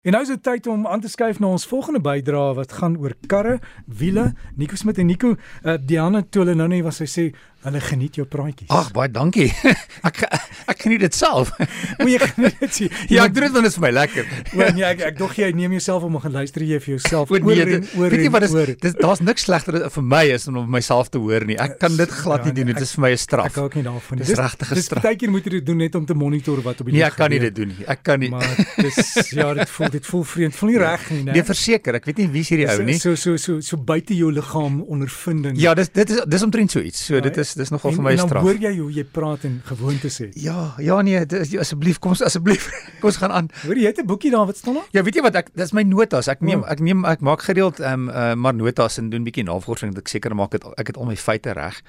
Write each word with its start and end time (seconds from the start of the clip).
En 0.00 0.14
nou 0.14 0.22
is 0.24 0.30
dit 0.32 0.40
tyd 0.42 0.66
om 0.72 0.86
aan 0.88 1.00
te 1.04 1.08
skuif 1.12 1.42
na 1.42 1.50
ons 1.52 1.66
volgende 1.68 2.00
bydrae 2.00 2.54
wat 2.56 2.70
gaan 2.72 2.94
oor 2.96 3.12
karre, 3.28 3.58
wiele. 3.84 4.30
Nico 4.56 4.78
Smit 4.80 4.96
en 4.98 5.10
Nico, 5.10 5.34
uh, 5.36 5.74
Diana 5.76 6.22
Tolenone 6.24 6.78
was 6.86 7.02
sy 7.02 7.08
sê 7.12 7.24
Hulle 7.60 7.80
geniet 7.84 8.16
jou 8.16 8.24
praatjies. 8.24 8.70
Ag, 8.72 8.86
baie 8.96 9.10
dankie. 9.12 9.50
ek 10.08 10.22
ek 10.70 10.78
geniet 10.80 11.02
dit 11.04 11.16
self. 11.16 11.50
Moet 11.98 12.14
jy 12.14 12.18
geniet 12.22 12.62
dit? 12.62 12.78
ja, 13.12 13.26
ek 13.26 13.34
doen 13.36 13.44
dit 13.44 13.52
want 13.52 13.66
dit 13.66 13.68
is 13.68 13.76
vir 13.76 13.84
my 13.84 13.90
lekker. 13.92 14.30
Want 14.54 14.78
nee, 14.78 14.86
ek 14.88 15.02
ek 15.10 15.18
dog 15.18 15.34
jy 15.36 15.50
neem 15.58 15.74
jouself 15.76 16.06
om 16.08 16.16
gaan 16.22 16.38
luister 16.38 16.64
jy 16.64 16.78
vir 16.80 16.94
jouself 16.94 17.34
oor 17.34 17.44
nee, 17.44 17.66
en 17.66 17.84
oor. 18.00 18.14
Weet 18.14 18.24
jy 18.24 18.30
wat 18.32 18.46
is 18.48 18.54
dis 18.80 18.96
daar's 18.96 19.20
niks 19.20 19.44
slegter 19.44 19.76
vir 19.92 20.06
my 20.14 20.22
is 20.32 20.48
om 20.48 20.56
myself 20.72 21.12
te 21.12 21.20
hoor 21.20 21.44
nie. 21.44 21.58
Ek 21.60 21.76
kan 21.82 21.98
dit 22.00 22.14
glad 22.22 22.48
nie 22.48 22.54
ja, 22.54 22.58
doen. 22.62 22.72
Dit 22.72 22.86
is 22.86 22.94
vir 22.96 23.04
my 23.04 23.12
'n 23.12 23.20
straf. 23.20 23.50
Ek 23.52 23.60
hou 23.60 23.66
ook 23.68 23.76
nie 23.76 23.84
daarvan 23.90 24.20
nie. 24.22 24.24
Dis 24.24 24.40
regtig 24.40 24.72
'n 24.72 24.80
straf. 24.80 25.02
Dis 25.02 25.10
baie 25.10 25.20
keer 25.20 25.34
moet 25.36 25.44
jy 25.44 25.52
dit 25.58 25.66
doen 25.68 25.84
net 25.84 26.00
om 26.00 26.06
te 26.08 26.16
monitor 26.16 26.64
wat 26.64 26.80
op 26.80 26.88
die 26.88 26.96
Nee, 26.96 27.04
ek 27.04 27.20
kan 27.20 27.28
nie 27.28 27.42
dit 27.44 27.54
doen 27.60 27.68
nie. 27.74 27.84
Ek 27.84 28.02
kan 28.02 28.24
nie. 28.24 28.32
Maar 28.32 28.56
dis 28.80 29.30
ja, 29.36 29.52
dit 29.60 29.68
voel 29.76 29.92
dit 29.98 30.10
voel 30.14 30.24
vreemd. 30.32 30.56
Voel 30.56 30.72
nie 30.72 30.80
reg 30.80 31.06
nie, 31.10 31.22
né? 31.28 31.36
Nee, 31.36 31.44
verseker. 31.44 32.00
Ek 32.00 32.08
weet 32.08 32.24
nie 32.24 32.28
wie 32.32 32.40
is 32.40 32.54
hierdie 32.56 32.70
ou 32.72 32.80
nie. 32.88 32.96
So 32.96 33.14
so 33.20 33.36
so 33.36 33.60
so 33.60 33.76
buite 33.76 34.16
jou 34.16 34.32
liggaam 34.32 34.80
ondervinding. 34.88 35.60
Ja, 35.60 35.76
dis 35.76 35.92
dit 35.92 36.16
is 36.16 36.24
dis 36.24 36.48
omtrent 36.48 36.72
so 36.72 36.80
iets. 36.80 37.04
So 37.04 37.20
dit 37.20 37.36
is 37.36 37.49
dis 37.54 37.70
nogal 37.72 37.94
vir 37.96 38.04
my 38.04 38.14
straf. 38.20 38.44
Hoor 38.44 38.58
jy 38.60 38.72
hoe 38.76 38.90
jy 38.92 39.04
praat 39.04 39.44
en 39.48 39.60
gewoontes 39.68 40.18
het? 40.22 40.36
Ja, 40.40 40.74
ja 40.78 41.00
nee, 41.02 41.22
dis, 41.26 41.54
asseblief 41.60 41.98
kom 42.02 42.14
asseblief. 42.16 42.68
Kom 43.00 43.08
ons 43.08 43.16
gaan 43.16 43.32
aan. 43.32 43.46
Hoor 43.64 43.78
jy 43.80 43.86
het 43.88 44.00
'n 44.02 44.06
boekie 44.06 44.30
daar 44.30 44.46
wat 44.46 44.56
staan 44.56 44.74
daar? 44.74 44.88
Ja, 44.92 45.02
weet 45.02 45.14
jy 45.14 45.22
wat 45.22 45.34
ek 45.34 45.48
dis 45.56 45.72
my 45.72 45.82
notas. 45.82 46.28
Ek 46.28 46.40
neem 46.40 46.64
ek 46.64 46.80
neem 46.80 47.04
ek 47.04 47.20
maak 47.20 47.42
gereeld 47.42 47.80
ehm 47.80 48.08
um, 48.08 48.08
uh, 48.08 48.34
maar 48.34 48.54
notas 48.54 48.98
en 48.98 49.10
doen 49.10 49.24
bietjie 49.24 49.44
navorsing 49.44 49.94
dat 49.94 50.02
ek 50.04 50.08
seker 50.08 50.34
maak 50.34 50.52
het, 50.52 50.64
ek 50.76 50.92
het 50.92 50.96
al 50.96 51.06
my 51.06 51.16
feite 51.16 51.52
reg. 51.52 51.80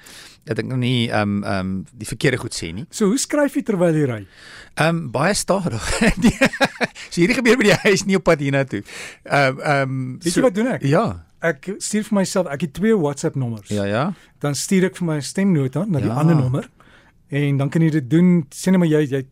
Dat 0.44 0.58
ek 0.58 0.66
nog 0.66 0.78
nie 0.78 1.10
ehm 1.10 1.42
um, 1.42 1.44
ehm 1.44 1.58
um, 1.58 1.84
die 1.92 2.06
verkeerde 2.06 2.38
goed 2.38 2.54
sê 2.54 2.72
nie. 2.72 2.86
So 2.90 3.06
hoe 3.06 3.18
skryf 3.18 3.54
jy 3.54 3.62
terwyl 3.62 3.94
jy 3.94 4.06
ry? 4.06 4.26
Ehm 4.74 4.88
um, 4.88 5.10
baie 5.10 5.34
stadig. 5.34 5.82
so 7.12 7.20
hierdie 7.20 7.36
gebeur 7.36 7.56
by 7.56 7.64
die 7.64 7.80
huis 7.84 8.04
nie 8.04 8.16
op 8.16 8.24
pad 8.24 8.40
hiernatoe. 8.40 8.82
Ehm 9.24 9.58
um, 9.58 9.60
ehm 9.60 9.82
um, 9.82 10.18
weet 10.22 10.32
so, 10.32 10.40
jy 10.40 10.46
wat 10.48 10.54
doen 10.54 10.72
ek? 10.78 10.82
Ja 10.82 11.24
ek 11.42 11.72
stuur 11.78 12.06
vir 12.08 12.18
myself 12.20 12.46
ek 12.52 12.66
het 12.66 12.72
twee 12.78 12.94
WhatsApp 12.98 13.36
nommers. 13.36 13.68
Ja 13.68 13.84
ja. 13.88 14.04
Dan 14.42 14.54
stuur 14.58 14.88
ek 14.90 14.96
vir 15.00 15.08
my 15.08 15.18
stemnota 15.20 15.84
na 15.86 16.02
die 16.02 16.10
ja. 16.10 16.20
ander 16.22 16.38
nommer. 16.38 16.70
En 17.32 17.56
dan 17.56 17.68
kan 17.72 17.80
jy 17.80 17.90
dit 17.90 18.08
doen. 18.10 18.46
Sien 18.52 18.78
maar 18.78 18.88
jy 18.88 19.02
jy 19.08 19.22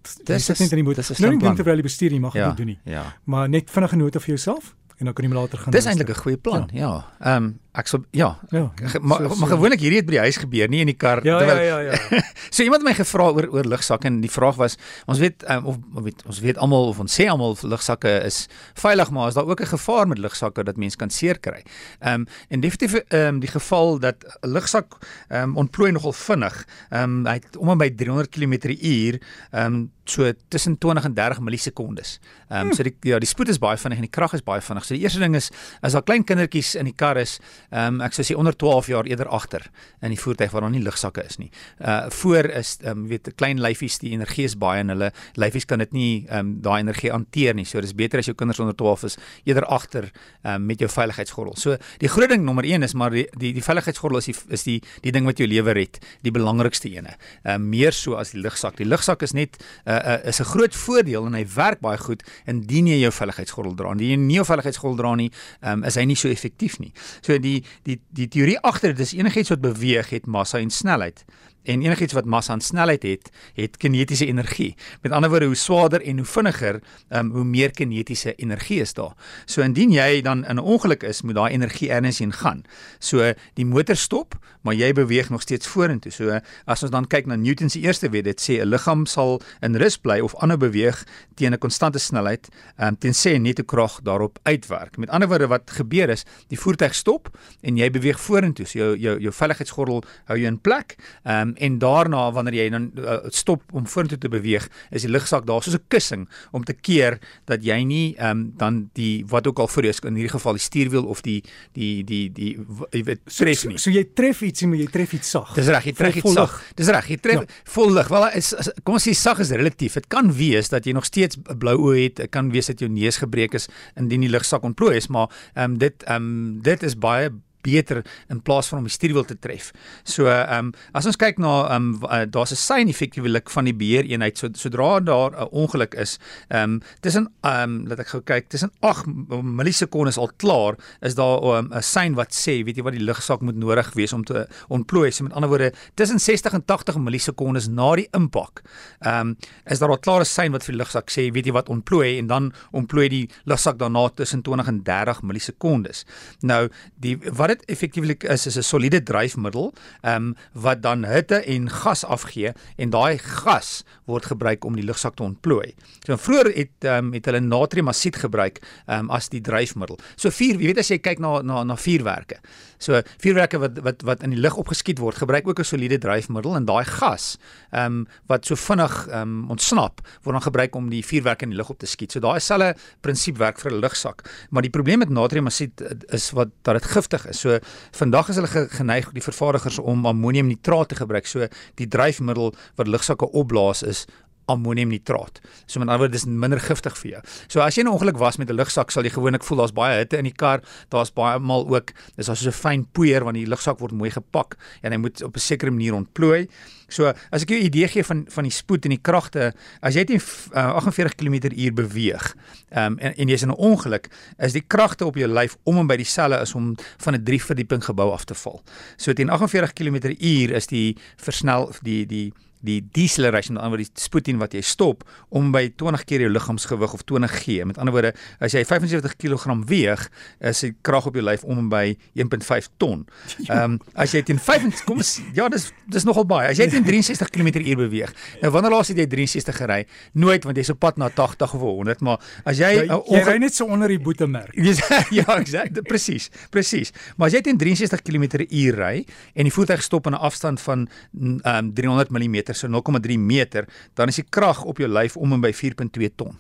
sit 0.41 0.59
net 0.59 0.71
in 0.73 0.81
die 0.81 0.87
motor. 0.87 1.05
Nou 1.21 1.33
nie 1.35 1.43
dink 1.43 1.61
terwyl 1.61 1.83
jy 1.83 1.87
bestuur 1.87 2.15
nie, 2.15 2.21
mag 2.21 2.37
jy 2.37 2.45
ja, 2.45 2.53
dit 2.53 2.63
doen 2.63 2.71
nie. 2.75 2.79
Ja. 2.89 3.05
Maar 3.25 3.49
net 3.53 3.71
vinnige 3.71 3.99
nota 4.01 4.23
vir 4.23 4.35
jouself 4.35 4.75
en 5.01 5.09
dan 5.09 5.15
kan 5.17 5.25
jy 5.25 5.33
later 5.33 5.59
gaan. 5.59 5.73
Dis 5.73 5.89
eintlik 5.89 6.09
'n 6.09 6.21
goeie 6.23 6.37
plan. 6.37 6.69
Ja. 6.73 7.05
Ehm 7.21 7.29
ja. 7.29 7.37
um, 7.37 7.59
ek 7.73 7.87
sou 7.87 8.01
ja. 8.17 8.33
ja 8.51 8.65
maar 9.01 9.23
so, 9.23 9.29
so. 9.29 9.41
maar 9.41 9.53
gewoonlik 9.53 9.83
hierdie 9.83 10.01
het 10.01 10.07
by 10.09 10.17
die 10.17 10.23
huis 10.25 10.39
gebeur, 10.43 10.71
nie 10.73 10.81
in 10.83 10.91
die 10.91 10.97
kar. 10.99 11.23
Ja 11.27 11.39
terwijl, 11.39 11.61
ja 11.63 11.79
ja 11.81 11.93
ja. 11.95 12.23
so 12.55 12.65
iemand 12.65 12.83
het 12.83 12.89
my 12.89 12.95
gevra 12.99 13.29
oor 13.31 13.47
oor 13.55 13.69
lugsakke 13.71 14.09
en 14.11 14.19
die 14.25 14.31
vraag 14.31 14.59
was 14.59 14.77
ons 15.07 15.21
weet 15.23 15.45
um, 15.51 15.69
of 15.71 15.79
weet 16.07 16.25
ons 16.27 16.41
weet 16.43 16.59
almal 16.59 16.91
of 16.91 16.99
ons 17.05 17.19
sê 17.21 17.29
almal 17.31 17.55
lugsakke 17.63 18.17
is 18.27 18.43
veilig, 18.75 19.13
maar 19.15 19.31
is 19.31 19.39
daar 19.39 19.47
ook 19.47 19.63
'n 19.63 19.71
gevaar 19.77 20.09
met 20.09 20.19
lugsakke 20.19 20.65
dat 20.65 20.77
mens 20.77 20.97
kan 20.97 21.11
seer 21.11 21.39
kry? 21.39 21.63
Ehm 22.01 22.21
um, 22.21 22.27
en 22.49 22.61
definitief 22.61 22.95
ehm 23.09 23.35
um, 23.35 23.41
die 23.41 23.51
geval 23.51 23.99
dat 23.99 24.17
'n 24.43 24.51
lugsak 24.51 24.99
ehm 25.29 25.43
um, 25.43 25.57
ontplooi 25.57 25.93
nogal 25.93 26.13
vinnig. 26.13 26.67
Ehm 26.91 27.03
um, 27.03 27.27
hy 27.27 27.39
het 27.39 27.57
om 27.57 27.71
en 27.71 27.79
by 27.79 27.91
300 27.95 28.29
km/h 28.29 29.19
ehm 29.51 29.75
um, 29.75 29.91
so 30.11 30.33
tussen 30.49 30.79
20 30.79 31.05
en 31.05 31.15
30 31.15 31.41
millisekondes. 31.41 32.19
Ehm 32.49 32.61
um, 32.61 32.67
hmm. 32.67 32.75
so 32.75 32.83
die 32.83 32.97
ja, 33.01 33.19
die 33.19 33.29
spoed 33.29 33.49
is 33.49 33.59
baie 33.59 33.79
vinnig 33.79 34.01
en 34.01 34.07
die 34.07 34.11
krag 34.11 34.35
is 34.35 34.43
baie 34.43 34.61
vinnig. 34.61 34.85
So 34.85 34.95
die 34.95 35.03
eerste 35.03 35.23
ding 35.23 35.37
is 35.39 35.51
as 35.81 35.95
daar 35.97 36.03
klein 36.07 36.25
kindertjies 36.25 36.75
in 36.81 36.91
die 36.91 36.97
kar 36.97 37.17
is, 37.21 37.39
ehm 37.71 37.95
um, 37.95 38.01
ek 38.03 38.17
sou 38.17 38.25
sê 38.27 38.35
onder 38.35 38.57
12 38.57 38.87
jaar 38.91 39.07
eerder 39.07 39.29
agter 39.31 39.67
in 40.03 40.11
die 40.11 40.19
voertuig 40.19 40.51
waar 40.51 40.67
daar 40.67 40.73
nie 40.75 40.83
lugsakke 40.83 41.23
is 41.23 41.39
nie. 41.39 41.51
Uh 41.79 42.11
voor 42.11 42.45
is 42.45 42.77
ehm 42.83 43.05
um, 43.05 43.09
weet 43.09 43.31
klein 43.37 43.61
lyfies 43.63 43.99
die 44.03 44.11
energie 44.11 44.45
is 44.45 44.57
baie 44.59 44.81
en 44.81 44.89
hulle 44.89 45.13
lyfies 45.39 45.67
kan 45.71 45.79
dit 45.79 45.93
nie 45.93 46.27
ehm 46.27 46.39
um, 46.39 46.53
daai 46.63 46.81
energie 46.81 47.13
hanteer 47.13 47.55
nie. 47.55 47.65
So 47.65 47.81
dis 47.81 47.95
beter 47.95 48.19
as 48.19 48.27
jou 48.27 48.35
kinders 48.35 48.61
onder 48.61 48.75
12 48.75 49.05
is 49.05 49.17
eerder 49.45 49.65
agter 49.65 50.11
ehm 50.11 50.55
um, 50.55 50.67
met 50.67 50.81
jou 50.83 50.89
veiligheidsgordel. 50.91 51.57
So 51.57 51.77
die 52.03 52.09
groot 52.09 52.29
ding 52.31 52.43
nommer 52.45 52.65
1 52.65 52.83
is 52.83 52.95
maar 52.95 53.15
die 53.15 53.27
die, 53.39 53.53
die 53.55 53.63
veiligheidsgordel 53.63 54.19
is 54.19 54.31
die 54.31 54.37
is 54.49 54.67
die 54.67 54.81
die 55.03 55.13
ding 55.13 55.25
wat 55.25 55.39
jou 55.39 55.49
lewe 55.49 55.73
red, 55.73 56.01
die 56.23 56.35
belangrikste 56.35 56.91
ene. 56.91 57.15
Ehm 57.45 57.55
um, 57.55 57.71
meer 57.71 57.93
so 57.93 58.19
as 58.19 58.35
die 58.35 58.43
lugsak. 58.43 58.77
Die 58.83 58.89
lugsak 58.89 59.23
is 59.23 59.33
net 59.33 59.63
uh, 59.87 59.95
uh 59.95 60.19
is 60.27 60.41
'n 60.41 60.45
groot 60.45 60.75
voordeel 60.75 61.27
en 61.27 61.35
hy 61.35 61.47
werk 61.55 61.81
baie 61.81 61.99
goed 61.99 62.23
indien 62.47 62.87
jy 62.87 62.99
jou 63.01 63.13
veiligheidsgordel 63.13 63.75
dra. 63.75 63.93
Indien 63.93 64.11
jy 64.11 64.17
nie 64.17 64.37
jou 64.41 64.45
veiligheidsgordel 64.45 64.99
dra 64.99 65.15
nie, 65.15 65.31
um, 65.63 65.85
is 65.85 65.95
hy 65.95 66.05
nie 66.05 66.17
so 66.17 66.29
effektief 66.29 66.79
nie. 66.81 66.93
So 67.23 67.39
die 67.39 67.60
die 67.89 68.01
die 68.09 68.29
teorie 68.29 68.59
agter 68.59 68.95
dit 68.95 69.07
is 69.07 69.15
enigiets 69.17 69.53
wat 69.55 69.61
beweeg 69.65 70.11
het 70.11 70.27
massa 70.27 70.59
en 70.59 70.71
snelheid 70.71 71.25
en 71.65 71.83
enigiets 71.83 72.13
wat 72.17 72.25
massa 72.25 72.53
en 72.53 72.61
snelheid 72.61 73.03
het, 73.03 73.31
het 73.55 73.77
kinetiese 73.77 74.27
energie. 74.27 74.75
Met 75.03 75.13
ander 75.13 75.31
woorde, 75.31 75.47
hoe 75.47 75.59
swaarder 75.59 76.03
en 76.03 76.17
hoe 76.17 76.27
vinniger, 76.27 76.81
um, 77.11 77.31
hoe 77.31 77.45
meer 77.45 77.71
kinetiese 77.71 78.35
energie 78.35 78.81
is 78.81 78.95
daar. 78.95 79.15
So 79.45 79.63
indien 79.63 79.93
jy 79.93 80.23
dan 80.23 80.45
in 80.45 80.57
'n 80.57 80.65
ongeluk 80.65 81.03
is, 81.03 81.23
moet 81.23 81.35
daai 81.35 81.53
energie 81.53 81.91
ergens 81.91 82.19
heen 82.19 82.33
gaan. 82.33 82.65
So 82.99 83.33
die 83.55 83.67
motor 83.67 83.97
stop, 83.97 84.39
maar 84.63 84.75
jy 84.75 84.93
beweeg 84.93 85.31
nog 85.31 85.43
steeds 85.43 85.67
vorentoe. 85.67 86.13
So 86.13 86.41
as 86.65 86.83
ons 86.83 86.91
dan 86.91 87.07
kyk 87.07 87.27
na 87.27 87.37
Newton 87.37 87.71
se 87.71 87.81
eerste 87.81 88.09
wet, 88.11 88.25
dit 88.25 88.41
sê 88.41 88.61
'n 88.61 88.69
liggaam 88.69 89.07
sal 89.07 89.41
in 89.61 89.77
rus 89.77 89.97
bly 89.97 90.21
of 90.21 90.37
aanhou 90.37 90.59
beweeg 90.59 91.05
teen 91.35 91.53
'n 91.53 91.59
konstante 91.59 91.99
snelheid, 91.99 92.49
um, 92.79 92.97
tensy 92.99 93.37
net 93.39 93.59
'n 93.59 93.65
krag 93.65 94.01
daarop 94.03 94.39
uitwerk. 94.43 94.97
Met 94.97 95.11
ander 95.11 95.29
woorde 95.29 95.47
wat 95.47 95.71
gebeur 95.71 96.09
is, 96.09 96.25
die 96.49 96.59
voertuig 96.59 96.95
stop 96.95 97.39
en 97.63 97.77
jy 97.77 97.91
beweeg 97.91 98.21
vorentoe. 98.21 98.67
So 98.67 98.79
jou 98.79 98.97
jou 98.97 99.21
jou 99.21 99.33
veiligheidsgordel 99.33 100.03
hou 100.25 100.39
jou 100.39 100.47
in 100.47 100.61
plek. 100.61 100.97
Um, 101.25 101.50
um, 101.51 101.57
en 101.59 101.79
daarna 101.83 102.27
wanneer 102.33 102.55
jy 102.55 102.69
dan 102.73 102.91
uh, 102.99 103.19
stop 103.35 103.63
om 103.73 103.87
vorentoe 103.87 104.19
te 104.19 104.31
beweeg, 104.33 104.69
is 104.91 105.07
die 105.07 105.13
lugsak 105.13 105.47
daar 105.47 105.63
soos 105.63 105.77
'n 105.77 105.85
kussing 105.89 106.29
om 106.53 106.65
te 106.65 106.75
keer 106.75 107.19
dat 107.47 107.65
jy 107.65 107.83
nie 107.85 108.17
um, 108.19 108.53
dan 108.57 108.91
die 108.95 109.25
wat 109.29 109.47
ook 109.47 109.59
al 109.59 109.69
voor 109.69 109.85
jou 109.85 109.95
in 110.09 110.15
hierdie 110.15 110.33
geval 110.33 110.57
die 110.57 110.63
stuurwiel 110.63 111.05
of 111.05 111.23
die 111.23 111.43
die 111.73 112.05
die 112.05 112.31
die 112.33 112.57
jy 112.91 113.03
weet 113.05 113.21
tref 113.27 113.65
nie. 113.67 113.79
So, 113.79 113.91
so 113.91 113.95
jy 113.95 114.05
tref 114.15 114.43
iets, 114.43 114.63
maar 114.63 114.79
jy 114.79 114.89
tref 114.93 115.13
iets 115.13 115.31
sag. 115.31 115.53
Dis 115.55 115.69
reg, 115.69 115.85
jy 115.91 115.95
tref 115.99 116.21
iets 116.23 116.33
sag. 116.33 116.57
Dis 116.79 116.89
reg, 116.89 117.11
jy 117.11 117.19
tref 117.23 117.43
ja. 117.45 117.61
vol 117.75 117.93
lig. 117.93 118.09
Wel 118.09 118.29
is, 118.41 118.53
is 118.53 118.71
kom 118.85 118.99
ons 118.99 119.09
sê 119.09 119.15
sag 119.17 119.43
is 119.45 119.51
relatief. 119.51 119.99
Dit 120.01 120.09
kan 120.13 120.33
wees 120.33 120.73
dat 120.73 120.87
jy 120.87 120.95
nog 120.97 121.09
steeds 121.09 121.39
blou 121.59 121.77
oë 121.91 121.99
het, 122.01 122.25
kan 122.31 122.51
wees 122.55 122.71
dat 122.73 122.81
jou 122.81 122.91
neus 122.91 123.21
gebreek 123.23 123.55
is 123.59 123.69
indien 123.97 124.27
die 124.27 124.33
lugsak 124.33 124.65
ontplooi 124.67 124.97
is, 124.97 125.09
maar 125.09 125.31
ehm 125.55 125.73
um, 125.73 125.79
dit 125.79 126.07
ehm 126.07 126.27
um, 126.31 126.59
dit 126.63 126.83
is 126.87 126.97
baie 126.99 127.31
beter 127.63 128.05
in 128.29 128.41
plaas 128.43 128.69
van 128.69 128.79
om 128.79 128.85
die 128.89 128.93
stuurwiel 128.93 129.25
te 129.25 129.39
tref. 129.39 129.71
So 130.05 130.27
ehm 130.27 130.71
um, 130.71 130.73
as 130.97 131.07
ons 131.07 131.19
kyk 131.21 131.39
na 131.39 131.55
ehm 131.69 131.95
um, 131.95 132.09
uh, 132.09 132.25
daar's 132.27 132.53
'n 132.53 132.57
sein 132.57 132.89
effektiewelik 132.89 133.51
van 133.51 133.65
die 133.65 133.75
beheereenheid 133.75 134.39
so 134.39 134.49
sodra 134.53 135.01
daar 135.01 135.31
'n 135.31 135.49
ongeluk 135.51 135.95
is, 135.95 136.19
ehm 136.49 136.63
um, 136.63 136.83
tussen 137.01 137.29
ehm 137.43 137.63
um, 137.63 137.87
laat 137.89 138.01
ek 138.01 138.09
gou 138.09 138.23
kyk, 138.23 138.49
tussen 138.49 138.73
8 138.81 139.07
millisekondes 139.43 140.19
al 140.19 140.31
klaar 140.37 140.75
is 141.01 141.15
daar 141.15 141.41
'n 141.41 141.73
um, 141.73 141.83
sein 141.83 142.15
wat 142.15 142.33
sê, 142.33 142.65
weet 142.65 142.77
jy 142.77 142.83
wat 142.83 142.93
die 142.93 143.05
lugsak 143.05 143.41
moet 143.41 143.57
nodig 143.57 143.93
wees 143.95 144.13
om 144.13 144.25
te 144.25 144.47
ontplooi. 144.69 145.11
So 145.11 145.25
met 145.25 145.33
ander 145.33 145.49
woorde, 145.49 145.73
tussen 145.95 146.19
60 146.19 146.53
en 146.53 146.65
80 146.65 146.99
millisekondes 146.99 147.69
na 147.69 147.95
die 147.95 148.09
impak, 148.13 148.63
ehm 149.01 149.21
um, 149.21 149.37
is 149.65 149.79
daar 149.79 149.91
al 149.91 149.99
klaar 149.99 150.21
'n 150.21 150.25
sein 150.25 150.53
wat 150.53 150.65
vir 150.65 150.73
die 150.73 150.83
lugsak 150.83 151.11
sê, 151.11 151.31
weet 151.33 151.47
jy 151.47 151.53
wat 151.53 151.69
ontplooi 151.69 152.19
en 152.19 152.27
dan 152.27 152.53
ontplooi 152.73 153.09
die 153.09 153.29
lugsak 153.45 153.79
daarna 153.79 154.09
tussen 154.09 154.43
20 154.43 154.67
en 154.67 154.83
30 154.83 155.23
millisekondes. 155.23 156.05
Nou, 156.41 156.69
die 157.01 157.19
wat 157.33 157.50
dit 157.51 157.65
effektiewelik 157.75 158.25
is 158.25 158.47
is 158.47 158.57
'n 158.57 158.63
soliede 158.63 159.03
dryfmiddel, 159.03 159.73
ehm 160.03 160.31
um, 160.31 160.37
wat 160.53 160.83
dan 160.83 161.05
hitte 161.05 161.43
en 161.45 161.69
gas 161.71 162.05
afgee 162.05 162.53
en 162.77 162.91
daai 162.91 163.19
gas 163.19 163.85
word 164.07 164.27
gebruik 164.27 164.65
om 164.65 164.75
die 164.75 164.85
lugsak 164.85 165.17
te 165.17 165.23
ontplooi. 165.23 165.75
So 166.07 166.17
vroeër 166.17 166.53
het 166.55 166.85
ehm 166.85 167.11
um, 167.11 167.13
het 167.13 167.27
hulle 167.27 167.41
natriumasied 167.41 168.17
gebruik 168.17 168.61
ehm 168.87 168.99
um, 168.99 169.11
as 169.11 169.29
die 169.29 169.41
dryfmiddel. 169.41 169.99
So 170.17 170.31
vuur, 170.31 170.61
jy 170.61 170.67
weet 170.71 170.79
as 170.79 170.91
jy 170.91 170.99
kyk 170.99 171.19
na 171.19 171.43
na 171.43 171.65
na 171.65 171.77
vuurwerke. 171.77 172.41
So 172.79 173.01
vuurwerke 173.21 173.59
wat 173.59 173.79
wat 173.85 174.03
wat 174.03 174.23
in 174.23 174.31
die 174.31 174.41
lug 174.41 174.57
opgeskiet 174.57 174.99
word, 174.99 175.17
gebruik 175.17 175.49
ook 175.49 175.61
'n 175.61 175.65
soliede 175.65 175.99
dryfmiddel 175.99 176.57
en 176.57 176.65
daai 176.65 176.85
gas 176.85 177.37
ehm 177.71 177.87
um, 177.87 178.07
wat 178.27 178.47
so 178.47 178.55
vinnig 178.55 179.07
ehm 179.09 179.23
um, 179.23 179.51
ontsnap, 179.51 180.01
word 180.23 180.35
dan 180.35 180.43
gebruik 180.43 180.75
om 180.75 180.91
die 180.91 181.05
vuurwerke 181.05 181.45
in 181.45 181.51
die 181.51 181.59
lug 181.59 181.71
op 181.71 181.79
te 181.79 181.87
skiet. 181.87 182.13
So 182.13 182.21
daai 182.21 182.41
selfe 182.41 182.75
prinsip 183.01 183.37
werk 183.37 183.59
vir 183.59 183.73
'n 183.73 183.81
lugsak. 183.81 184.23
Maar 184.51 184.63
die 184.63 184.71
probleem 184.71 184.99
met 184.99 185.09
natriumasied 185.09 185.83
is 186.09 186.31
wat 186.31 186.49
dat 186.63 186.75
dit 186.75 186.85
giftig 186.85 187.27
is. 187.29 187.40
So 187.41 187.59
vandag 187.97 188.31
is 188.33 188.41
hulle 188.41 188.67
geneig 188.77 189.11
die 189.17 189.25
vervaardigers 189.25 189.81
om 189.83 190.07
ammoniumnitraat 190.07 190.93
te 190.93 191.01
gebruik. 191.01 191.29
So 191.31 191.49
die 191.81 191.89
dryfmiddel 191.89 192.55
wat 192.81 192.91
lugsakke 192.91 193.31
opblaas 193.33 193.83
is 193.83 194.07
ammoniumnitraat. 194.51 195.41
So 195.67 195.79
met 195.79 195.89
ander 195.89 195.99
woorde 196.05 196.17
dis 196.17 196.27
minder 196.27 196.61
giftig 196.61 196.97
vir 197.03 197.11
jou. 197.11 197.23
So 197.49 197.61
as 197.61 197.77
jy 197.77 197.83
'n 197.83 197.93
ongeluk 197.93 198.19
was 198.19 198.39
met 198.39 198.51
'n 198.51 198.57
lugsak 198.57 198.91
sal 198.91 199.05
jy 199.05 199.11
gewoonlik 199.11 199.45
voel 199.45 199.59
daar's 199.59 199.73
baie 199.73 199.99
hitte 199.99 200.19
in 200.19 200.25
die 200.25 200.37
kar. 200.37 200.61
Daar's 200.91 201.13
baie 201.13 201.39
mal 201.39 201.67
ook 201.69 201.93
dis 202.17 202.27
daar 202.27 202.37
so 202.37 202.49
'n 202.49 202.53
fyn 202.53 202.87
poeier 202.93 203.25
want 203.25 203.37
die 203.37 203.47
lugsak 203.47 203.79
word 203.79 203.93
mooi 203.93 204.11
gepak 204.11 204.57
en 204.83 204.93
hy 204.93 204.99
moet 204.99 205.23
op 205.23 205.37
'n 205.37 205.41
sekere 205.41 205.71
manier 205.71 205.95
ontplooi. 205.95 206.49
So 206.91 207.13
as 207.31 207.43
ek 207.43 207.49
jou 207.55 207.61
'n 207.61 207.67
idee 207.67 207.89
gee 207.89 208.05
van 208.05 208.25
van 208.29 208.45
die 208.45 208.53
spoed 208.53 208.85
en 208.85 208.91
die 208.91 209.01
kragte, 209.03 209.55
as 209.81 209.95
jy 209.95 210.05
teen 210.05 210.21
uh, 210.55 210.75
48 210.75 211.15
km/h 211.15 211.73
beweeg, 211.75 212.35
um, 212.75 212.99
en 212.99 213.15
en 213.17 213.29
jy's 213.29 213.43
in 213.43 213.51
'n 213.51 213.57
ongeluk, 213.57 214.11
is 214.39 214.53
die 214.53 214.65
kragte 214.67 215.07
op 215.07 215.15
jou 215.17 215.29
lyf 215.29 215.57
om 215.65 215.79
en 215.79 215.87
by 215.87 215.97
dieselfde 215.97 216.39
as 216.39 216.55
om 216.55 216.77
van 216.99 217.15
'n 217.15 217.25
3 217.25 217.43
verdieping 217.43 217.85
gebou 217.85 218.11
af 218.13 218.25
te 218.25 218.35
val. 218.35 218.63
So 218.97 219.13
teen 219.13 219.31
48 219.31 219.73
km/h 219.73 220.51
is 220.51 220.67
die 220.67 220.97
versnel 221.17 221.73
die 221.83 222.07
die 222.07 222.33
die 222.61 222.81
deceleration, 222.93 223.55
met 223.55 223.63
ander 223.63 223.79
woorde 223.79 223.89
die 223.89 224.03
spoed 224.03 224.27
teen 224.29 224.41
wat 224.41 224.55
jy 224.57 224.61
stop 224.67 225.05
om 225.29 225.51
by 225.55 225.69
20 225.81 226.05
keer 226.05 226.25
jou 226.27 226.31
liggaamsgewig 226.33 226.93
of 226.97 227.05
20 227.09 227.37
g. 227.43 227.65
Met 227.65 227.79
ander 227.81 227.95
woorde, 227.95 228.13
as 228.41 228.55
jy 228.57 228.65
75 228.65 229.17
kg 229.17 229.57
weeg, 229.71 230.07
is 230.41 230.61
die 230.65 230.73
krag 230.87 231.07
op 231.07 231.17
jou 231.17 231.25
lyf 231.25 231.45
om 231.45 231.59
en 231.59 231.69
by 231.73 231.85
1.5 232.19 232.71
ton. 232.81 233.07
Ehm 233.49 233.77
um, 233.77 233.79
as 233.95 234.15
jy 234.15 234.23
teen 234.27 234.39
5 234.41 234.85
kom 234.89 235.01
is, 235.03 235.19
ja, 235.37 235.49
dis 235.53 235.71
dis 235.91 236.07
nogal 236.09 236.27
baie. 236.29 236.51
As 236.51 236.61
jy 236.61 236.69
teen 236.71 236.85
63 236.87 237.31
km/h 237.33 237.77
beweeg. 237.79 238.13
Nou 238.43 238.53
wanneer 238.55 238.75
laas 238.75 238.91
het 238.93 239.01
jy 239.01 239.07
63 239.11 239.61
gery? 239.61 239.81
Nooit 240.13 240.45
want 240.49 240.59
jy's 240.61 240.73
op 240.73 240.81
pad 240.83 241.01
na 241.01 241.11
80 241.15 241.55
of 241.57 241.65
100, 241.65 242.05
maar 242.07 242.21
as 242.45 242.61
jy 242.61 242.71
ja, 242.87 243.01
jy 243.11 243.23
ry 243.27 243.37
net 243.43 243.57
so 243.57 243.69
onder 243.71 243.91
die 243.91 244.01
boetemerk. 244.01 244.55
ja, 245.19 245.27
exact, 245.37 245.83
presies, 245.89 246.31
presies. 246.55 246.95
Maar 247.17 247.31
as 247.31 247.39
jy 247.39 247.43
teen 247.49 247.61
63 247.61 248.05
km/h 248.07 248.77
ry 248.77 248.95
en 249.35 249.49
die 249.49 249.55
voertuig 249.55 249.85
stop 249.85 250.11
in 250.11 250.17
'n 250.17 250.23
afstand 250.31 250.61
van 250.61 250.89
ehm 251.15 251.71
um, 251.71 251.75
300 251.75 252.11
mm, 252.11 252.50
so 252.57 252.69
0,3 252.69 253.19
meter, 253.19 253.69
dan 253.95 254.09
is 254.09 254.21
die 254.21 254.27
krag 254.29 254.65
op 254.65 254.79
jou 254.79 254.89
lyf 254.91 255.17
om 255.17 255.33
en 255.37 255.41
by 255.45 255.53
4.2 255.55 256.15
ton. 256.17 256.39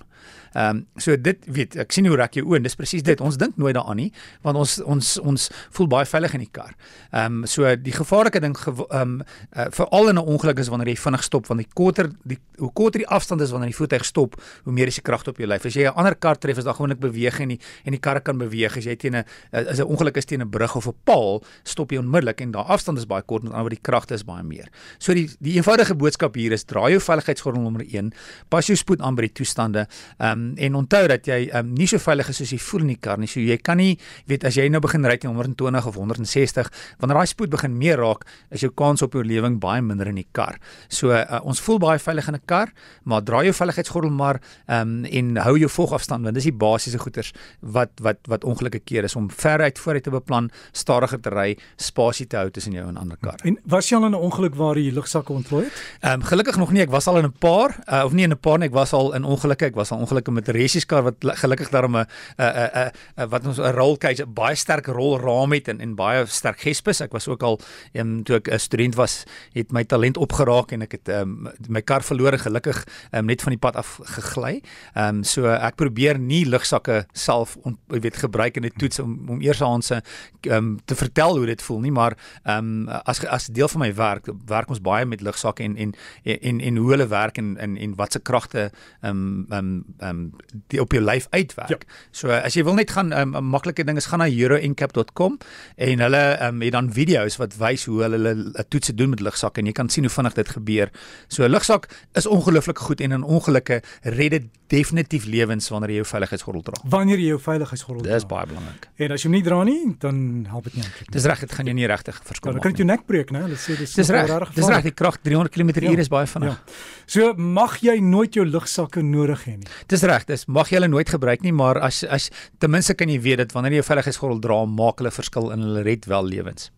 Ehm 0.54 0.76
um, 0.76 0.86
so 0.96 1.16
dit 1.16 1.44
weet 1.46 1.76
ek 1.76 1.92
sien 1.94 2.06
hoe 2.06 2.16
raak 2.16 2.34
jou 2.34 2.44
oë 2.48 2.58
en 2.58 2.62
dis 2.66 2.76
presies 2.76 3.04
dit. 3.06 3.20
Ons 3.20 3.38
dink 3.38 3.56
nooit 3.56 3.74
daaraan 3.74 3.96
nie 3.96 4.10
want 4.42 4.58
ons 4.58 4.80
ons 4.82 5.18
ons 5.18 5.48
voel 5.76 5.86
baie 5.86 6.06
veilig 6.06 6.34
in 6.34 6.44
die 6.44 6.50
kar. 6.50 6.74
Ehm 7.12 7.42
um, 7.42 7.46
so 7.46 7.70
die 7.76 7.94
gevaarlike 7.94 8.40
ding 8.40 8.56
ehm 8.56 8.82
um, 8.90 9.20
uh, 9.56 9.68
veral 9.70 10.08
in 10.08 10.18
'n 10.18 10.26
ongeluk 10.26 10.58
is 10.58 10.68
wanneer 10.68 10.88
jy 10.88 10.96
vinnig 10.96 11.22
stop 11.22 11.46
want 11.46 11.60
die 11.60 11.70
korter 11.74 12.10
die 12.24 12.38
hoe 12.58 12.72
korter 12.72 13.00
die 13.00 13.08
afstand 13.08 13.40
is 13.40 13.50
wanneer 13.50 13.70
die 13.70 13.76
voertuig 13.76 14.04
stop, 14.04 14.36
hoe 14.64 14.72
meer 14.72 14.86
is 14.86 14.94
die 14.94 15.02
krag 15.02 15.26
op 15.26 15.38
jou 15.38 15.46
lyf. 15.46 15.64
As 15.66 15.74
jy 15.74 15.86
'n 15.86 15.94
ander 15.94 16.14
kar 16.14 16.36
tref 16.36 16.58
is 16.58 16.64
daar 16.64 16.74
gewoonlik 16.74 17.00
beweging 17.00 17.50
en 17.50 17.56
die 17.56 17.60
en 17.84 17.92
die 17.92 18.00
kar 18.00 18.20
kan 18.20 18.38
beweeg. 18.38 18.76
As 18.76 18.84
jy 18.84 18.96
teen 18.96 19.16
'n 19.16 19.24
as 19.52 19.78
'n 19.78 19.86
ongeluk 19.86 20.16
is 20.16 20.24
teen 20.24 20.42
'n 20.42 20.50
brug 20.50 20.76
of 20.76 20.86
'n 20.86 20.94
paal, 21.04 21.42
stop 21.64 21.90
jy 21.90 21.98
onmiddellik 21.98 22.40
en 22.40 22.50
daai 22.50 22.64
afstand 22.64 22.98
is 22.98 23.06
baie 23.06 23.22
kort 23.22 23.42
met 23.42 23.52
ander 23.52 23.62
woorde 23.62 23.76
die 23.76 23.90
kragte 23.90 24.14
is 24.14 24.24
baie 24.24 24.42
meer. 24.42 24.68
So 24.98 25.14
die 25.14 25.28
die 25.40 25.56
eenvoudige 25.56 25.94
boodskap 25.94 26.34
hier 26.34 26.52
is 26.52 26.64
draai 26.64 26.92
jou 26.92 27.00
veiligheidsgordel 27.00 27.62
nommer 27.62 27.84
1, 27.86 28.12
pas 28.48 28.66
jou 28.66 28.76
spoed 28.76 29.00
aan 29.00 29.14
by 29.14 29.22
die 29.22 29.32
toestande. 29.32 29.86
Ehm 30.18 30.32
um, 30.32 30.56
en 30.56 30.74
onthou 30.74 31.06
dat 31.08 31.26
jy 31.26 31.50
um, 31.54 31.72
nie 31.74 31.86
so 31.86 31.98
veilig 31.98 32.28
is 32.28 32.36
soos 32.36 32.50
jy 32.50 32.58
voel 32.58 32.80
in 32.80 32.92
die 32.94 33.00
kar 33.00 33.18
nie. 33.18 33.28
So 33.30 33.40
jy 33.40 33.56
kan 33.56 33.76
nie 33.76 33.98
weet 34.26 34.44
as 34.44 34.56
jy 34.56 34.68
nou 34.68 34.80
begin 34.80 35.06
ry 35.06 35.16
teen 35.16 35.34
120 35.34 35.86
of 35.86 35.96
160, 35.96 36.70
wanneer 37.00 37.20
daai 37.20 37.26
spoed 37.26 37.50
begin 37.50 37.76
meer 37.78 37.98
raak, 37.98 38.26
is 38.50 38.60
jou 38.60 38.70
kans 38.70 39.02
op 39.02 39.14
oorlewing 39.14 39.60
baie 39.60 39.82
minder 39.82 40.08
in 40.08 40.20
die 40.20 40.28
kar. 40.32 40.58
So 40.88 41.14
uh, 41.14 41.40
ons 41.44 41.60
voel 41.60 41.78
baie 41.78 41.98
veilig 41.98 42.28
in 42.28 42.34
'n 42.34 42.46
kar, 42.46 42.72
maar 43.04 43.22
draai 43.22 43.44
jou 43.44 43.54
veiligheidsgordel 43.54 44.10
maar 44.10 44.40
um, 44.66 45.04
en 45.04 45.36
hou 45.36 45.58
jou 45.58 45.70
volgafstand 45.70 46.24
want 46.24 46.34
dis 46.34 46.44
die 46.50 46.52
basiese 46.52 46.98
goeters 46.98 47.32
wat 47.60 47.90
wat 48.00 48.18
wat 48.28 48.44
ongelukkige 48.44 48.84
keer 48.84 49.04
is 49.04 49.16
om 49.16 49.30
veruit 49.30 49.78
vooruit 49.78 50.02
te 50.02 50.10
beplan, 50.10 50.50
stadiger 50.72 51.20
te 51.20 51.30
ry, 51.30 51.56
spasie 51.76 52.26
te 52.26 52.36
hou 52.36 52.50
tussen 52.50 52.72
jou 52.72 52.86
en 52.88 52.96
ander 52.96 53.18
kar. 53.20 53.40
En 53.44 53.58
was 53.64 53.88
jy 53.88 53.96
al 53.96 54.06
in 54.06 54.12
'n 54.12 54.22
ongeluk 54.28 54.54
waar 54.54 54.78
jy 54.78 54.92
lugsakke 54.92 55.32
ontplooi 55.32 55.64
het? 55.64 55.72
Ehm 56.00 56.20
um, 56.20 56.22
gelukkig 56.22 56.56
nog 56.56 56.72
nie. 56.72 56.82
Ek 56.82 56.90
was 56.90 57.06
al 57.06 57.18
in 57.18 57.24
'n 57.24 57.32
paar 57.38 57.76
uh, 57.86 58.04
of 58.04 58.12
nie 58.12 58.24
in 58.24 58.32
'n 58.32 58.38
paar 58.38 58.58
nie. 58.58 58.68
Ek 58.68 58.74
was 58.74 58.92
al 58.92 59.14
in 59.14 59.24
ongelukke. 59.24 59.66
Ek 59.66 59.74
was 59.74 59.90
al 59.90 59.99
ongelukke 60.00 60.32
met 60.32 60.48
'n 60.48 60.56
resieskar 60.56 61.02
wat 61.02 61.16
gelukkig 61.20 61.70
daarom 61.70 61.96
'n 61.96 62.06
'n 62.38 62.90
'n 63.16 63.28
wat 63.28 63.46
ons 63.46 63.58
'n 63.58 63.72
roll 63.74 63.96
cage, 63.96 64.22
'n 64.22 64.32
baie 64.34 64.54
sterk 64.54 64.86
rolraam 64.86 65.52
het 65.52 65.68
en 65.68 65.80
en 65.80 65.94
baie 65.94 66.26
sterk 66.26 66.60
gespes. 66.60 67.00
Ek 67.00 67.12
was 67.12 67.28
ook 67.28 67.42
al 67.42 67.60
um, 67.92 68.22
toe 68.22 68.36
ek 68.36 68.48
'n 68.48 68.58
student 68.58 68.94
was, 68.94 69.24
het 69.52 69.72
my 69.72 69.84
talent 69.84 70.16
opgeraak 70.16 70.72
en 70.72 70.82
ek 70.82 70.92
het 70.92 71.08
um, 71.08 71.48
my 71.68 71.82
kar 71.82 72.02
verloor 72.02 72.38
gelukkig 72.38 72.84
um, 73.12 73.24
net 73.26 73.42
van 73.42 73.52
die 73.52 73.58
pad 73.58 73.76
af 73.76 74.00
gegly. 74.02 74.62
Ehm 74.94 75.20
um, 75.20 75.24
so 75.24 75.46
ek 75.46 75.76
probeer 75.76 76.18
nie 76.18 76.44
lugsakke 76.46 77.06
self 77.12 77.56
on, 77.62 77.78
weet 77.86 78.16
gebruik 78.16 78.56
in 78.56 78.64
'n 78.64 78.72
toets 78.76 78.98
om 78.98 79.28
om 79.28 79.40
eers 79.40 79.62
aan 79.62 79.82
se 79.82 80.02
um, 80.48 80.78
te 80.84 80.94
vertel 80.94 81.36
hoe 81.36 81.46
dit 81.46 81.62
voel 81.62 81.80
nie, 81.80 81.92
maar 81.92 82.16
ehm 82.44 82.88
um, 82.88 82.88
as 83.04 83.24
as 83.26 83.46
deel 83.46 83.68
van 83.68 83.80
my 83.80 83.94
werk 83.94 84.28
werk 84.46 84.68
ons 84.68 84.80
baie 84.80 85.06
met 85.06 85.20
lugsakke 85.20 85.62
en 85.62 85.76
en 85.76 85.94
en 86.24 86.60
en 86.60 86.76
hoe 86.76 86.90
hulle 86.90 87.06
werk 87.06 87.38
en 87.38 87.56
en 87.56 87.76
en 87.76 87.94
wat 87.94 88.12
se 88.12 88.20
kragte 88.20 88.70
ehm 89.00 89.10
um, 89.10 89.46
ehm 89.50 89.58
um, 89.58 89.84
ehm 89.98 90.08
um, 90.08 90.32
die 90.68 90.80
op 90.80 90.92
jou 90.92 91.02
lyf 91.02 91.26
uitwerk. 91.30 91.84
Ja. 91.86 91.98
So 92.10 92.30
as 92.30 92.54
jy 92.54 92.64
wil 92.64 92.74
net 92.74 92.90
gaan 92.90 93.08
'n 93.08 93.12
um, 93.12 93.34
ehm, 93.34 93.44
maklike 93.44 93.84
ding 93.84 93.96
is 93.96 94.06
gaan 94.06 94.18
na 94.18 94.28
euroencap.com 94.28 95.38
en 95.76 96.00
hulle 96.00 96.38
um, 96.42 96.62
het 96.62 96.72
dan 96.72 96.92
video's 96.92 97.36
wat 97.36 97.56
wys 97.56 97.84
hoe 97.84 98.02
hulle 98.02 98.18
hulle 98.18 98.64
toetse 98.68 98.94
doen 98.94 99.10
met 99.10 99.20
lugsak 99.20 99.58
en 99.58 99.66
jy 99.66 99.72
kan 99.72 99.88
sien 99.88 100.04
hoe 100.04 100.12
vinnig 100.12 100.34
dit 100.34 100.48
gebeur. 100.48 100.90
So 101.28 101.44
'n 101.44 101.50
lugsak 101.50 101.88
is 102.14 102.26
ongelooflik 102.26 102.78
goed 102.78 103.00
en 103.00 103.12
in 103.12 103.22
ongelukke 103.22 103.82
red 104.02 104.30
dit 104.30 104.44
definitief 104.70 105.24
lewens 105.24 105.68
wanneer 105.68 105.90
jy 105.90 105.96
jou 106.02 106.06
veiligheidsgordel 106.06 106.62
dra. 106.62 106.80
Wanneer 106.90 107.18
jy 107.18 107.32
jou 107.34 107.40
veiligheidsgordel 107.42 108.02
dra. 108.02 108.14
Dis 108.14 108.26
baie 108.30 108.46
belangrik. 108.46 108.86
En 109.02 109.14
as 109.16 109.24
jy 109.24 109.28
hom 109.28 109.34
nie 109.34 109.42
dra 109.42 109.58
nie, 109.66 109.96
dan 110.02 110.46
help 110.50 110.68
dit 110.68 110.78
nie 110.78 110.84
eintlik. 110.84 111.10
Dis 111.16 111.26
reg, 111.30 111.40
dit 111.40 111.52
gaan 111.52 111.70
jou 111.70 111.74
nie 111.74 111.88
regtig 111.90 112.20
verskil 112.22 112.52
maak 112.52 112.54
nie. 112.54 112.60
Dan 112.60 112.66
kan 112.66 112.76
jy 112.76 112.84
jou 112.84 112.88
nek 112.90 113.06
breek, 113.08 113.32
né? 113.34 113.42
Hulle 113.48 113.58
sê 113.60 113.76
dis 113.80 113.94
Dis 113.98 114.12
reg. 114.14 114.30
Dis 114.54 114.70
reg, 114.70 114.86
die 114.86 114.94
krag 114.94 115.18
300 115.26 115.54
km/h 115.54 115.88
ja. 115.88 115.96
is 116.04 116.12
baie 116.12 116.28
vinnig. 116.30 116.54
Ja. 116.54 116.78
So 117.10 117.32
mag 117.34 117.78
jy 117.82 117.96
nooit 118.04 118.38
jou 118.38 118.46
lugsakke 118.46 119.02
nodig 119.02 119.42
hê 119.48 119.56
nie. 119.58 119.70
Dis 119.88 120.02
reg, 120.02 120.26
dis 120.28 120.46
mag 120.46 120.68
jy 120.68 120.80
hulle 120.80 120.90
nooit 120.92 121.08
gebruik 121.08 121.44
nie, 121.46 121.52
maar 121.52 121.80
as 121.80 122.02
as 122.04 122.30
ten 122.58 122.70
minste 122.70 122.94
kan 122.94 123.08
jy 123.08 123.20
weet 123.20 123.38
dat 123.44 123.54
wanneer 123.56 123.78
jy 123.78 123.86
veiligheidsgordel 123.86 124.42
dra, 124.44 124.64
maak 124.66 125.00
hulle 125.00 125.14
verskil 125.14 125.52
en 125.54 125.64
hulle 125.64 125.86
red 125.86 126.06
wel 126.10 126.28
lewens. 126.28 126.70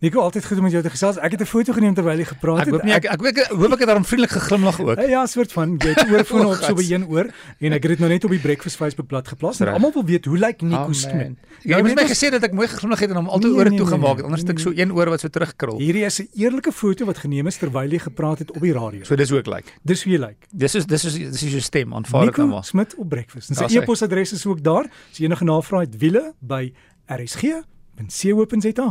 Nico, 0.00 0.20
altyd 0.24 0.46
goed 0.48 0.56
om 0.56 0.62
met 0.62 0.72
jou 0.72 0.80
te 0.82 0.90
gesels. 0.90 1.18
Ek 1.20 1.34
het 1.34 1.40
'n 1.40 1.44
foto 1.44 1.72
geneem 1.72 1.94
terwyl 1.94 2.16
jy 2.16 2.24
gepraat 2.24 2.58
het. 2.58 2.66
Ek 2.68 2.72
hoop 2.72 2.84
nie 2.84 2.92
ek 2.92 3.04
ek, 3.04 3.20
ek, 3.20 3.38
ek 3.38 3.48
hoop 3.52 3.72
ek 3.72 3.78
het 3.78 3.88
daarom 3.88 4.04
vriendelik 4.04 4.32
geglimlag 4.32 4.80
ook. 4.80 5.00
Ja, 5.08 5.22
'n 5.22 5.28
soort 5.28 5.52
van 5.52 5.76
jy 5.76 5.92
het 5.92 6.08
oorfoon 6.10 6.46
op 6.50 6.54
so 6.54 6.74
by 6.74 6.86
een 6.88 7.04
oor 7.04 7.28
en 7.58 7.72
ek 7.72 7.82
het 7.82 7.90
dit 7.90 7.98
nou 7.98 8.10
net 8.10 8.24
op 8.24 8.30
die 8.30 8.40
Breakfast 8.40 8.76
Facebook 8.76 9.06
bladsy 9.06 9.28
geplaas. 9.28 9.60
Almal 9.60 9.92
wil 9.92 10.04
weet 10.04 10.24
hoe 10.24 10.38
lyk 10.38 10.62
Nico 10.62 10.88
oh, 10.88 10.92
Smit. 10.92 11.36
Jy 11.62 11.76
het 11.76 11.94
my 11.94 12.08
gesê 12.08 12.30
dat 12.30 12.42
ek 12.42 12.52
mooi 12.52 12.68
geglimlag 12.68 13.00
het 13.00 13.10
en 13.10 13.16
hom 13.16 13.28
altyd 13.28 13.50
nee, 13.50 13.60
ore 13.60 13.68
nee, 13.68 13.78
toe 13.78 13.86
gemaak 13.86 14.16
het. 14.16 14.24
Anders 14.24 14.42
nee, 14.42 14.54
nee, 14.54 14.62
so 14.62 14.72
een 14.74 14.92
oor 14.92 15.08
wat 15.08 15.20
so 15.20 15.28
terugkrul. 15.28 15.78
Hierdie 15.78 16.04
is 16.04 16.20
'n 16.20 16.28
eerlike 16.32 16.72
foto 16.72 17.04
wat 17.04 17.18
geneem 17.18 17.46
is 17.46 17.56
terwyl 17.56 17.90
jy 17.90 17.98
gepraat 17.98 18.38
het 18.38 18.50
op 18.50 18.60
die 18.60 18.72
radio. 18.72 19.04
So 19.04 19.16
dis 19.16 19.28
hoe 19.28 19.38
ek 19.38 19.46
lyk. 19.46 19.56
Like. 19.56 19.70
Dis 19.82 20.04
hoe 20.04 20.12
jy 20.12 20.18
lyk. 20.18 20.46
Dis 20.50 20.74
is 20.74 20.86
dis 20.86 21.04
is 21.04 21.12
dis 21.12 21.42
is 21.42 21.50
jou 21.50 21.60
stem 21.60 21.94
aanvaar 21.94 22.24
dit 22.24 22.36
nou 22.36 22.48
maar. 22.48 22.56
Nico 22.56 22.68
Smit 22.68 22.94
op 22.96 23.08
Breakfast. 23.08 23.54
Sy 23.54 23.76
e-posadres 23.76 24.32
is 24.32 24.46
ook 24.46 24.62
daar. 24.62 24.88
As 25.12 25.18
enige 25.18 25.44
navrae 25.44 25.84
het 25.84 25.96
wiele 25.96 26.32
by 26.40 26.72
rsg.co.za 27.06 28.88